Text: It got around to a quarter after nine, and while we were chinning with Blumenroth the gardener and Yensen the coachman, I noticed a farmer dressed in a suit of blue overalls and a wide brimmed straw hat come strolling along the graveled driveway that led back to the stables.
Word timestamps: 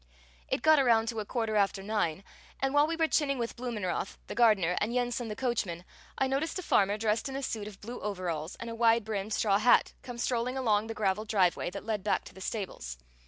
It 0.47 0.63
got 0.63 0.79
around 0.79 1.09
to 1.09 1.19
a 1.19 1.25
quarter 1.25 1.55
after 1.55 1.83
nine, 1.83 2.23
and 2.59 2.73
while 2.73 2.87
we 2.87 2.95
were 2.95 3.07
chinning 3.07 3.37
with 3.37 3.55
Blumenroth 3.55 4.17
the 4.25 4.33
gardener 4.33 4.75
and 4.81 4.91
Yensen 4.95 5.27
the 5.27 5.35
coachman, 5.35 5.85
I 6.17 6.25
noticed 6.25 6.57
a 6.57 6.63
farmer 6.63 6.97
dressed 6.97 7.29
in 7.29 7.35
a 7.35 7.43
suit 7.43 7.67
of 7.67 7.79
blue 7.81 7.99
overalls 8.01 8.55
and 8.55 8.71
a 8.71 8.73
wide 8.73 9.05
brimmed 9.05 9.33
straw 9.33 9.59
hat 9.59 9.93
come 10.01 10.17
strolling 10.17 10.57
along 10.57 10.87
the 10.87 10.95
graveled 10.95 11.27
driveway 11.27 11.69
that 11.69 11.85
led 11.85 12.03
back 12.03 12.23
to 12.25 12.33
the 12.33 12.41
stables. 12.41 12.97